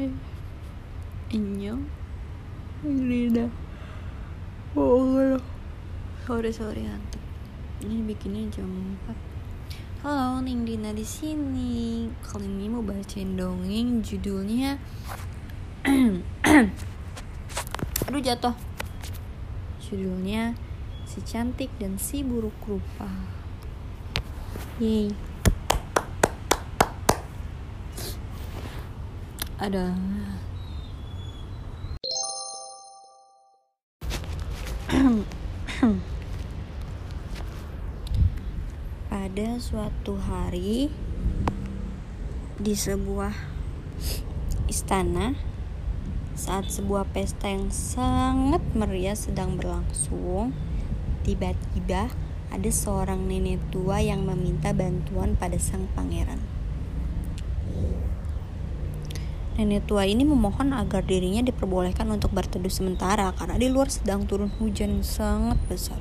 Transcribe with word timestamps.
Hai 0.00 0.08
Inyo 1.36 1.76
Rida 2.80 3.52
Oh 4.72 5.36
Sorry 6.24 6.48
sorry 6.56 6.88
ngantuk 6.88 7.20
Ini 7.84 8.08
bikinnya 8.08 8.48
jam 8.48 8.96
4 9.04 10.00
Halo, 10.00 10.40
Ning 10.40 10.64
Dina 10.64 10.96
di 10.96 11.04
sini. 11.04 12.08
Kali 12.24 12.48
ini 12.48 12.72
mau 12.72 12.80
bacain 12.80 13.36
dongeng 13.36 14.00
judulnya 14.00 14.80
Aduh 18.08 18.24
jatuh. 18.24 18.56
Judulnya 19.84 20.56
Si 21.04 21.20
Cantik 21.20 21.68
dan 21.76 22.00
Si 22.00 22.24
Buruk 22.24 22.56
Rupa. 22.64 23.12
Yeay. 24.80 25.29
Ada. 29.60 29.92
Pada 39.12 39.48
suatu 39.60 40.16
hari 40.16 40.88
di 42.56 42.72
sebuah 42.72 43.36
istana 44.64 45.36
saat 46.32 46.72
sebuah 46.72 47.12
pesta 47.12 47.52
yang 47.52 47.68
sangat 47.68 48.64
meriah 48.72 49.12
sedang 49.12 49.60
berlangsung 49.60 50.56
tiba-tiba 51.28 52.08
ada 52.48 52.70
seorang 52.72 53.28
nenek 53.28 53.60
tua 53.68 54.00
yang 54.00 54.24
meminta 54.24 54.72
bantuan 54.72 55.36
pada 55.36 55.60
sang 55.60 55.84
pangeran 55.92 56.40
Nenek 59.60 59.84
tua 59.84 60.08
ini 60.08 60.24
memohon 60.24 60.72
agar 60.72 61.04
dirinya 61.04 61.44
diperbolehkan 61.44 62.08
untuk 62.08 62.32
berteduh 62.32 62.72
sementara 62.72 63.28
karena 63.36 63.60
di 63.60 63.68
luar 63.68 63.92
sedang 63.92 64.24
turun 64.24 64.48
hujan 64.56 65.04
sangat 65.04 65.60
besar. 65.68 66.00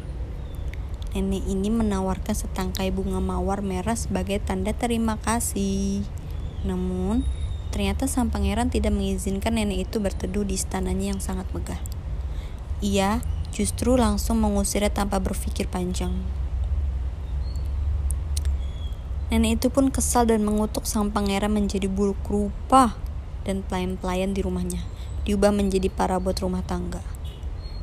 Nenek 1.11 1.43
ini 1.43 1.67
menawarkan 1.67 2.31
setangkai 2.31 2.87
bunga 2.95 3.19
mawar 3.19 3.59
merah 3.59 3.99
sebagai 3.99 4.39
tanda 4.39 4.71
terima 4.71 5.19
kasih. 5.19 6.07
Namun, 6.63 7.27
ternyata 7.75 8.07
sang 8.07 8.31
pangeran 8.31 8.71
tidak 8.71 8.95
mengizinkan 8.95 9.59
nenek 9.59 9.91
itu 9.91 9.99
berteduh 9.99 10.47
di 10.47 10.55
istananya 10.55 11.11
yang 11.11 11.19
sangat 11.19 11.51
megah. 11.51 11.83
Ia 12.79 13.19
justru 13.51 13.99
langsung 13.99 14.39
mengusirnya 14.39 14.87
tanpa 14.87 15.19
berpikir 15.19 15.67
panjang. 15.67 16.15
Nenek 19.35 19.59
itu 19.59 19.67
pun 19.67 19.91
kesal 19.91 20.31
dan 20.31 20.47
mengutuk 20.47 20.87
sang 20.87 21.11
pangeran 21.11 21.51
menjadi 21.51 21.91
buruk 21.91 22.23
rupa 22.23 23.08
dan 23.49 23.65
pelayan-pelayan 23.65 24.37
di 24.37 24.45
rumahnya 24.45 24.85
diubah 25.25 25.49
menjadi 25.49 25.89
parabot 25.89 26.33
rumah 26.37 26.61
tangga. 26.65 27.01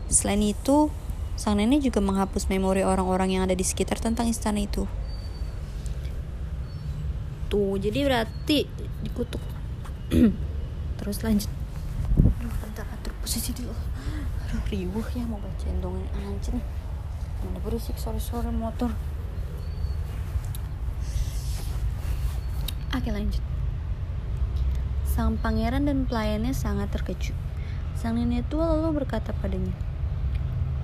Selain 0.07 0.41
itu, 0.43 0.91
sang 1.35 1.59
nenek 1.59 1.83
juga 1.91 1.99
menghapus 1.99 2.47
memori 2.47 2.87
orang-orang 2.87 3.39
yang 3.39 3.43
ada 3.47 3.55
di 3.55 3.67
sekitar 3.67 3.99
tentang 3.99 4.31
istana 4.31 4.63
itu. 4.63 4.87
Tuh, 7.51 7.79
jadi 7.79 8.03
berarti 8.03 8.67
dikutuk. 9.03 9.43
Terus 10.99 11.19
lanjut. 11.23 11.51
Aduh, 12.19 12.55
bentar 12.63 12.87
atur 12.91 13.15
posisi 13.23 13.55
dulu. 13.55 13.75
Aduh, 14.47 14.63
riuh 14.71 15.07
ya 15.15 15.23
mau 15.27 15.39
bacain 15.39 15.79
dongeng 15.79 16.07
anjing. 16.19 16.59
Mana 17.47 17.59
berisik 17.63 17.95
sore-sore 17.95 18.51
motor. 18.51 18.91
Oke 22.91 23.11
lanjut. 23.13 23.56
Sang 25.17 25.41
pangeran 25.41 25.89
dan 25.89 26.05
pelayannya 26.05 26.53
sangat 26.53 26.93
terkejut. 26.93 27.33
Sang 27.97 28.21
nenek 28.21 28.53
tua 28.53 28.69
lalu 28.69 29.01
berkata 29.01 29.33
padanya, 29.33 29.73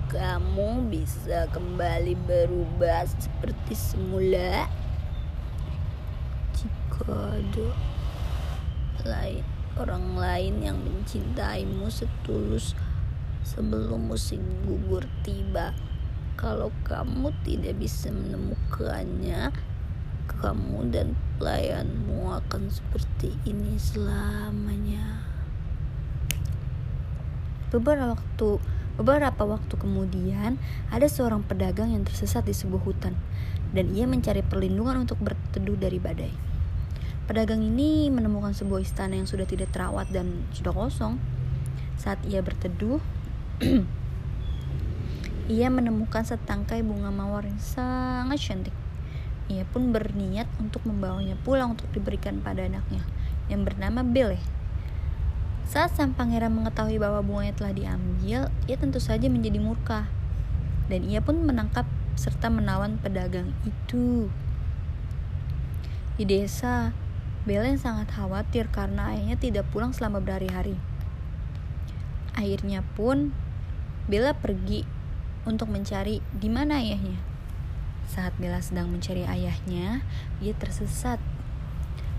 Kamu 0.09 0.89
bisa 0.89 1.45
kembali 1.53 2.17
berubah 2.25 3.05
seperti 3.05 3.77
semula 3.77 4.65
jika 6.57 7.13
ada 7.13 7.67
lain 9.05 9.45
orang 9.77 10.17
lain 10.17 10.65
yang 10.65 10.81
mencintaimu 10.81 11.93
setulus 11.93 12.73
sebelum 13.45 14.09
musim 14.09 14.41
gugur 14.65 15.05
tiba. 15.21 15.77
Kalau 16.33 16.73
kamu 16.89 17.29
tidak 17.45 17.77
bisa 17.77 18.09
menemukannya, 18.09 19.53
kamu 20.27 20.91
dan 20.91 21.15
pelayanmu 21.39 22.31
akan 22.43 22.71
seperti 22.71 23.35
ini 23.43 23.75
selamanya. 23.79 25.23
Beberapa 27.73 28.13
waktu 28.13 28.61
beberapa 28.93 29.43
waktu 29.49 29.73
kemudian 29.73 30.61
ada 30.93 31.09
seorang 31.09 31.41
pedagang 31.41 31.89
yang 31.89 32.05
tersesat 32.05 32.45
di 32.45 32.53
sebuah 32.53 32.85
hutan 32.85 33.17
dan 33.73 33.89
ia 33.97 34.05
mencari 34.05 34.45
perlindungan 34.45 35.09
untuk 35.09 35.17
berteduh 35.17 35.75
dari 35.75 35.97
badai. 35.97 36.33
Pedagang 37.23 37.63
ini 37.63 38.11
menemukan 38.11 38.51
sebuah 38.51 38.83
istana 38.83 39.15
yang 39.17 39.25
sudah 39.25 39.47
tidak 39.47 39.71
terawat 39.71 40.11
dan 40.11 40.43
sudah 40.51 40.75
kosong. 40.75 41.17
Saat 41.95 42.19
ia 42.27 42.43
berteduh, 42.43 42.99
ia 45.55 45.67
menemukan 45.71 46.27
setangkai 46.27 46.83
bunga 46.83 47.09
mawar 47.15 47.47
yang 47.47 47.57
sangat 47.63 48.37
cantik. 48.43 48.82
Ia 49.51 49.67
pun 49.67 49.91
berniat 49.91 50.47
untuk 50.59 50.87
membawanya 50.87 51.35
pulang 51.43 51.75
untuk 51.75 51.91
diberikan 51.91 52.39
pada 52.39 52.63
anaknya 52.63 53.03
yang 53.51 53.67
bernama 53.67 54.03
Bele. 54.03 54.39
Saat 55.63 55.95
sang 55.95 56.15
pangeran 56.15 56.51
mengetahui 56.51 56.99
bahwa 56.99 57.23
bunganya 57.23 57.55
telah 57.55 57.73
diambil, 57.75 58.51
ia 58.67 58.75
tentu 58.75 58.99
saja 58.99 59.27
menjadi 59.31 59.59
murka. 59.63 60.07
Dan 60.91 61.07
ia 61.07 61.23
pun 61.23 61.39
menangkap 61.43 61.87
serta 62.19 62.51
menawan 62.51 62.99
pedagang 62.99 63.55
itu. 63.63 64.29
Di 66.19 66.29
desa, 66.29 66.93
yang 67.47 67.79
sangat 67.79 68.07
khawatir 68.13 68.69
karena 68.71 69.11
ayahnya 69.11 69.35
tidak 69.35 69.65
pulang 69.73 69.91
selama 69.91 70.23
berhari-hari. 70.23 70.79
Akhirnya 72.37 72.85
pun 72.95 73.35
Bella 74.03 74.35
pergi 74.35 74.83
untuk 75.47 75.71
mencari 75.71 76.19
di 76.35 76.49
mana 76.51 76.79
ayahnya. 76.83 77.32
Saat 78.09 78.35
Bella 78.37 78.59
sedang 78.59 78.91
mencari 78.91 79.23
ayahnya, 79.23 80.03
ia 80.43 80.53
tersesat. 80.57 81.17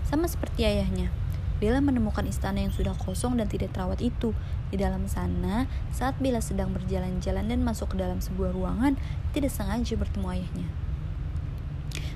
Sama 0.05 0.29
seperti 0.29 0.65
ayahnya, 0.65 1.09
Bella 1.55 1.79
menemukan 1.79 2.27
istana 2.27 2.59
yang 2.67 2.75
sudah 2.75 2.91
kosong 2.99 3.39
dan 3.39 3.47
tidak 3.47 3.71
terawat 3.71 4.03
itu. 4.03 4.35
Di 4.69 4.75
dalam 4.75 5.07
sana, 5.07 5.71
saat 5.95 6.19
Bella 6.19 6.43
sedang 6.43 6.75
berjalan-jalan 6.75 7.47
dan 7.47 7.63
masuk 7.63 7.95
ke 7.95 7.97
dalam 8.01 8.19
sebuah 8.19 8.51
ruangan, 8.51 8.99
tidak 9.31 9.55
sengaja 9.55 9.95
bertemu 9.95 10.27
ayahnya. 10.35 10.67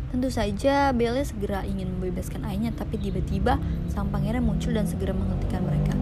Tentu 0.10 0.28
saja 0.34 0.92
Bella 0.92 1.24
segera 1.24 1.64
ingin 1.64 1.94
membebaskan 1.96 2.44
ayahnya, 2.44 2.76
tapi 2.76 3.00
tiba-tiba 3.00 3.62
sang 3.88 4.12
pangeran 4.12 4.44
muncul 4.44 4.76
dan 4.76 4.84
segera 4.84 5.16
menghentikan 5.16 5.64
mereka. 5.64 5.96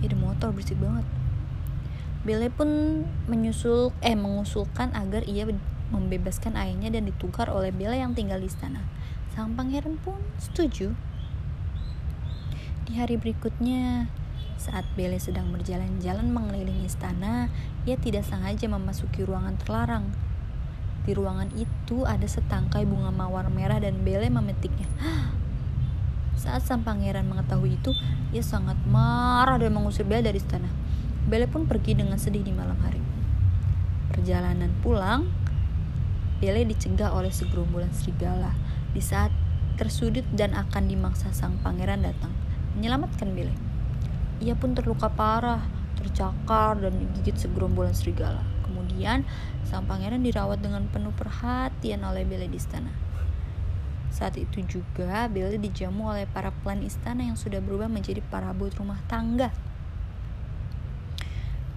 Ada 0.00 0.16
motor 0.16 0.56
berisik 0.56 0.80
banget. 0.80 1.04
Bella 2.22 2.46
pun 2.48 3.02
menyusul 3.26 3.90
eh 4.00 4.14
mengusulkan 4.14 4.94
agar 4.94 5.26
ia 5.26 5.42
membebaskan 5.92 6.56
ayahnya 6.56 6.88
dan 6.88 7.04
ditukar 7.04 7.52
oleh 7.52 7.68
Bella 7.68 7.94
yang 7.94 8.16
tinggal 8.16 8.40
di 8.40 8.48
istana. 8.48 8.80
Sang 9.36 9.52
pangeran 9.52 10.00
pun 10.00 10.16
setuju. 10.40 10.96
Di 12.88 12.96
hari 12.96 13.20
berikutnya, 13.20 14.08
saat 14.56 14.86
Bella 14.94 15.18
sedang 15.18 15.50
berjalan-jalan 15.52 16.32
mengelilingi 16.32 16.88
istana, 16.88 17.52
ia 17.82 17.98
tidak 18.00 18.22
sengaja 18.22 18.70
memasuki 18.70 19.26
ruangan 19.26 19.58
terlarang. 19.60 20.06
Di 21.02 21.18
ruangan 21.18 21.50
itu 21.58 22.06
ada 22.06 22.22
setangkai 22.22 22.86
bunga 22.86 23.10
mawar 23.10 23.50
merah 23.50 23.82
dan 23.82 24.06
Bella 24.06 24.30
memetiknya. 24.30 24.86
Saat 26.42 26.62
sang 26.62 26.86
pangeran 26.86 27.26
mengetahui 27.26 27.74
itu, 27.74 27.90
ia 28.30 28.42
sangat 28.42 28.78
marah 28.86 29.58
dan 29.58 29.74
mengusir 29.74 30.06
Bella 30.06 30.30
dari 30.30 30.38
istana. 30.38 30.70
Bella 31.26 31.50
pun 31.50 31.66
pergi 31.66 31.98
dengan 31.98 32.18
sedih 32.18 32.46
di 32.46 32.54
malam 32.54 32.78
hari. 32.82 33.02
Perjalanan 34.14 34.70
pulang, 34.82 35.26
Belle 36.42 36.66
dicegah 36.66 37.14
oleh 37.14 37.30
segerombolan 37.30 37.94
serigala 37.94 38.50
di 38.90 38.98
saat 38.98 39.30
tersudut 39.78 40.26
dan 40.34 40.58
akan 40.58 40.90
dimangsa 40.90 41.30
sang 41.30 41.54
pangeran 41.62 42.02
datang 42.02 42.34
menyelamatkan 42.74 43.30
Belle. 43.30 43.54
Ia 44.42 44.58
pun 44.58 44.74
terluka 44.74 45.06
parah, 45.06 45.62
tercakar 45.94 46.82
dan 46.82 46.98
digigit 46.98 47.38
segerombolan 47.38 47.94
serigala. 47.94 48.42
Kemudian 48.66 49.22
sang 49.62 49.86
pangeran 49.86 50.26
dirawat 50.26 50.58
dengan 50.58 50.90
penuh 50.90 51.14
perhatian 51.14 52.02
oleh 52.02 52.26
Belle 52.26 52.50
di 52.50 52.58
istana. 52.58 52.90
Saat 54.10 54.34
itu 54.34 54.66
juga 54.66 55.30
Belle 55.30 55.62
dijamu 55.62 56.10
oleh 56.10 56.26
para 56.26 56.50
pelan 56.50 56.82
istana 56.82 57.22
yang 57.22 57.38
sudah 57.38 57.62
berubah 57.62 57.86
menjadi 57.86 58.18
parabot 58.18 58.74
rumah 58.74 58.98
tangga. 59.06 59.54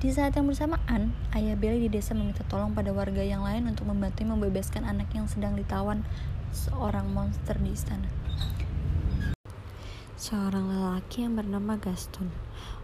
Di 0.06 0.14
saat 0.14 0.38
yang 0.38 0.46
bersamaan, 0.46 1.18
ayah 1.34 1.58
Bella 1.58 1.82
di 1.82 1.90
desa 1.90 2.14
meminta 2.14 2.46
tolong 2.46 2.78
pada 2.78 2.94
warga 2.94 3.26
yang 3.26 3.42
lain 3.42 3.66
untuk 3.66 3.90
membantu 3.90 4.22
membebaskan 4.22 4.86
anak 4.86 5.10
yang 5.18 5.26
sedang 5.26 5.58
ditawan 5.58 6.06
seorang 6.54 7.10
monster 7.10 7.58
di 7.58 7.74
istana. 7.74 8.06
Seorang 10.14 10.70
lelaki 10.70 11.26
yang 11.26 11.34
bernama 11.34 11.82
Gaston. 11.82 12.30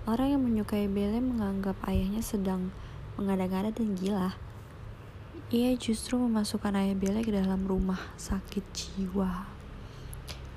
Orang 0.09 0.33
yang 0.33 0.41
menyukai 0.41 0.89
Belle 0.89 1.21
menganggap 1.21 1.77
ayahnya 1.85 2.25
sedang 2.25 2.73
mengada-ngada 3.21 3.69
dan 3.69 3.93
gila. 3.93 4.33
Ia 5.53 5.77
justru 5.77 6.17
memasukkan 6.17 6.73
ayah 6.73 6.97
Belle 6.97 7.21
ke 7.21 7.29
dalam 7.29 7.69
rumah 7.69 8.01
sakit 8.17 8.65
jiwa. 8.73 9.45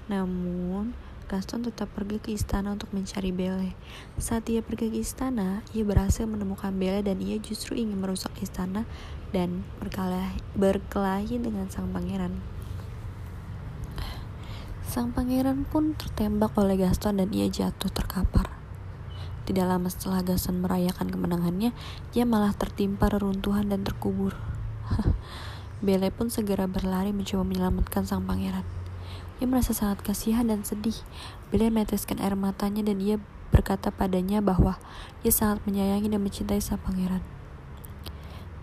Namun, 0.08 0.96
Gaston 1.24 1.64
tetap 1.64 1.88
pergi 1.96 2.20
ke 2.20 2.36
istana 2.36 2.76
untuk 2.76 2.92
mencari 2.92 3.32
Belle. 3.32 3.72
Saat 4.20 4.44
ia 4.52 4.60
pergi 4.60 4.92
ke 4.92 5.00
istana, 5.00 5.64
ia 5.72 5.80
berhasil 5.80 6.28
menemukan 6.28 6.68
Belle 6.76 7.00
dan 7.00 7.24
ia 7.24 7.40
justru 7.40 7.80
ingin 7.80 7.96
merusak 7.96 8.36
istana 8.44 8.84
dan 9.32 9.64
berkelahi, 9.80 11.34
dengan 11.40 11.72
sang 11.72 11.88
pangeran. 11.96 12.44
Sang 14.84 15.16
pangeran 15.16 15.64
pun 15.64 15.96
tertembak 15.96 16.52
oleh 16.60 16.76
Gaston 16.76 17.16
dan 17.16 17.32
ia 17.32 17.48
jatuh 17.48 17.88
terkapar. 17.88 18.52
Tidak 19.48 19.64
lama 19.64 19.88
setelah 19.88 20.20
Gaston 20.20 20.60
merayakan 20.60 21.08
kemenangannya, 21.08 21.72
ia 22.12 22.24
malah 22.28 22.52
tertimpa 22.52 23.08
reruntuhan 23.08 23.72
dan 23.72 23.80
terkubur. 23.80 24.36
Belle 25.84 26.12
pun 26.12 26.28
segera 26.28 26.68
berlari 26.68 27.16
mencoba 27.16 27.48
menyelamatkan 27.48 28.04
sang 28.04 28.28
pangeran. 28.28 28.83
Ia 29.44 29.52
merasa 29.52 29.76
sangat 29.76 30.00
kasihan 30.00 30.48
dan 30.48 30.64
sedih. 30.64 30.96
Belle 31.52 31.68
meneteskan 31.68 32.16
air 32.16 32.32
matanya 32.32 32.80
dan 32.80 32.96
ia 32.96 33.20
berkata 33.52 33.92
padanya 33.92 34.40
bahwa 34.40 34.80
ia 35.20 35.28
sangat 35.28 35.60
menyayangi 35.68 36.08
dan 36.08 36.24
mencintai 36.24 36.64
sang 36.64 36.80
pangeran. 36.80 37.20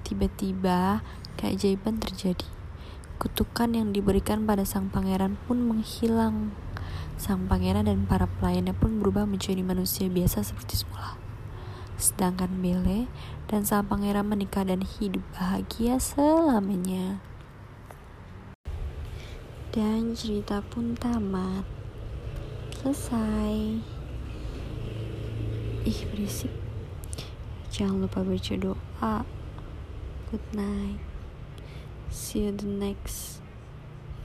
Tiba-tiba, 0.01 1.05
keajaiban 1.37 2.01
terjadi. 2.01 2.49
Kutukan 3.21 3.77
yang 3.77 3.93
diberikan 3.93 4.49
pada 4.49 4.65
sang 4.65 4.89
pangeran 4.89 5.37
pun 5.45 5.61
menghilang. 5.69 6.49
Sang 7.13 7.45
pangeran 7.45 7.85
dan 7.85 8.09
para 8.09 8.25
pelayannya 8.41 8.73
pun 8.73 8.97
berubah 8.97 9.29
menjadi 9.29 9.61
manusia 9.61 10.09
biasa 10.09 10.41
seperti 10.41 10.81
semula. 10.81 11.13
Sedangkan 12.01 12.57
Belle 12.57 13.05
dan 13.53 13.69
sang 13.69 13.85
pangeran 13.85 14.25
menikah 14.25 14.65
dan 14.65 14.81
hidup 14.81 15.21
bahagia 15.37 16.01
selamanya. 16.01 17.21
Dan 19.71 20.11
cerita 20.19 20.59
pun 20.59 20.99
tamat. 20.99 21.63
Selesai. 22.75 23.79
Ih, 25.87 26.01
berisik. 26.11 26.51
Jangan 27.71 28.03
lupa 28.03 28.19
baca 28.19 28.53
doa. 28.59 29.15
Good 30.27 30.43
night. 30.51 30.99
See 32.11 32.43
you 32.43 32.51
the 32.51 32.67
next 32.67 33.39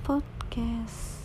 podcast. 0.02 1.15